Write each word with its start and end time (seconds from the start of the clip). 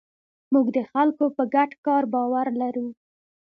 موږ 0.53 0.67
د 0.77 0.79
خلکو 0.91 1.25
په 1.35 1.43
ګډ 1.53 1.71
کار 1.85 2.03
باور 2.13 2.47
لرو. 2.61 2.87